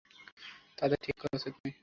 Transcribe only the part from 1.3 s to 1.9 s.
উচিত নয়।